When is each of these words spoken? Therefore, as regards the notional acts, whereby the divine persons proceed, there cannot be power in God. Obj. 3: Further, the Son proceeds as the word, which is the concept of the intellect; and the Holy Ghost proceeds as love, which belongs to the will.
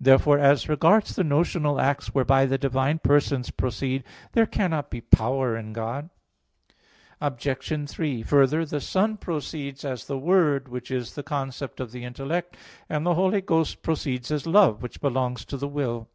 Therefore, 0.00 0.36
as 0.40 0.68
regards 0.68 1.14
the 1.14 1.22
notional 1.22 1.80
acts, 1.80 2.08
whereby 2.12 2.44
the 2.44 2.58
divine 2.58 2.98
persons 2.98 3.52
proceed, 3.52 4.02
there 4.32 4.44
cannot 4.44 4.90
be 4.90 5.00
power 5.00 5.56
in 5.56 5.72
God. 5.72 6.10
Obj. 7.20 7.88
3: 7.88 8.22
Further, 8.24 8.64
the 8.66 8.80
Son 8.80 9.16
proceeds 9.16 9.84
as 9.84 10.04
the 10.08 10.18
word, 10.18 10.66
which 10.66 10.90
is 10.90 11.14
the 11.14 11.22
concept 11.22 11.78
of 11.78 11.92
the 11.92 12.02
intellect; 12.02 12.56
and 12.88 13.06
the 13.06 13.14
Holy 13.14 13.40
Ghost 13.40 13.82
proceeds 13.84 14.32
as 14.32 14.44
love, 14.44 14.82
which 14.82 15.00
belongs 15.00 15.44
to 15.44 15.56
the 15.56 15.68
will. 15.68 16.08